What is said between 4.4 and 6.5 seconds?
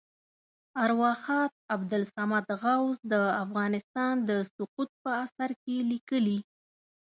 سقوط په اثر کې لیکلي.